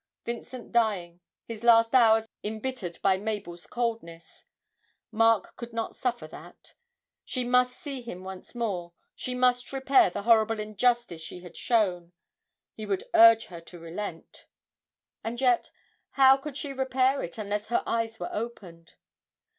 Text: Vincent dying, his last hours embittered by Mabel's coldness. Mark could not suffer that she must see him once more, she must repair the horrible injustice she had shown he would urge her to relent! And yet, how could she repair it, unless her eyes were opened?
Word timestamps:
Vincent 0.25 0.71
dying, 0.71 1.19
his 1.45 1.63
last 1.63 1.93
hours 1.93 2.25
embittered 2.43 2.97
by 3.03 3.17
Mabel's 3.17 3.67
coldness. 3.67 4.45
Mark 5.11 5.55
could 5.55 5.73
not 5.73 5.95
suffer 5.95 6.25
that 6.25 6.73
she 7.23 7.43
must 7.43 7.77
see 7.77 8.01
him 8.01 8.23
once 8.23 8.55
more, 8.55 8.93
she 9.15 9.35
must 9.35 9.71
repair 9.71 10.09
the 10.09 10.23
horrible 10.23 10.59
injustice 10.59 11.21
she 11.21 11.41
had 11.41 11.55
shown 11.55 12.13
he 12.73 12.83
would 12.83 13.03
urge 13.13 13.45
her 13.45 13.61
to 13.61 13.77
relent! 13.77 14.47
And 15.23 15.39
yet, 15.39 15.69
how 16.13 16.35
could 16.35 16.57
she 16.57 16.73
repair 16.73 17.21
it, 17.21 17.37
unless 17.37 17.67
her 17.67 17.83
eyes 17.85 18.19
were 18.19 18.33
opened? 18.33 18.95